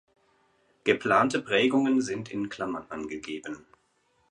Geplante 0.83 1.39
Prägungen 1.43 2.01
sind 2.01 2.31
in 2.31 2.49
Klammern 2.49 2.87
angegeben. 2.89 3.67